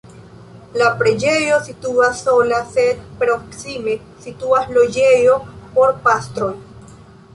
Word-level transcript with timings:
La 0.81 0.85
preĝejo 1.01 1.59
situas 1.67 2.23
sola 2.29 2.61
sed 2.77 3.03
proksime 3.19 3.95
situas 4.25 4.73
loĝejo 4.79 5.37
por 5.77 5.95
pastroj. 6.09 6.53